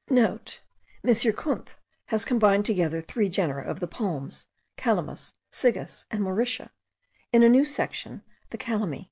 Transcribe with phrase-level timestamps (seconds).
[0.00, 0.36] *(* M.
[1.06, 1.76] Kunth
[2.08, 6.68] has combined together three genera of the palms, Calamus, Sigus, and Mauritia,
[7.32, 9.08] in a new section, the Calameae.)